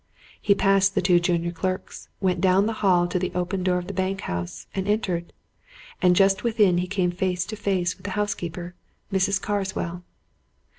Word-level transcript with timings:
He 0.41 0.55
passed 0.55 0.95
the 0.95 1.01
two 1.03 1.19
junior 1.19 1.51
clerks, 1.51 2.09
went 2.19 2.41
down 2.41 2.65
the 2.65 2.73
hall 2.81 3.07
to 3.07 3.19
the 3.19 3.29
door 3.29 3.77
of 3.77 3.85
the 3.85 3.93
bank 3.93 4.21
house, 4.21 4.65
and 4.73 4.87
entered. 4.87 5.31
And 6.01 6.15
just 6.15 6.43
within 6.43 6.79
he 6.79 6.87
came 6.87 7.11
face 7.11 7.45
to 7.45 7.55
face 7.55 7.95
with 7.95 8.05
the 8.05 8.09
housekeeper, 8.17 8.73
Mrs. 9.13 9.39
Carswell. 9.39 10.03